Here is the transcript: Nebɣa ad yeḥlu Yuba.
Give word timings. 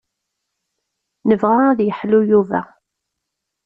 Nebɣa 1.27 1.59
ad 1.69 1.79
yeḥlu 1.83 2.19
Yuba. 2.29 2.61